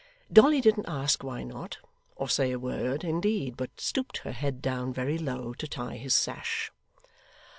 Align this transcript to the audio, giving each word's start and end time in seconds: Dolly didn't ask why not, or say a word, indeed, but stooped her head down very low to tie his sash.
Dolly 0.33 0.61
didn't 0.61 0.89
ask 0.89 1.23
why 1.23 1.43
not, 1.43 1.77
or 2.15 2.27
say 2.27 2.51
a 2.51 2.57
word, 2.57 3.03
indeed, 3.03 3.55
but 3.55 3.79
stooped 3.79 4.17
her 4.25 4.31
head 4.31 4.59
down 4.59 4.91
very 4.91 5.19
low 5.19 5.53
to 5.53 5.67
tie 5.67 5.97
his 5.97 6.15
sash. 6.15 6.71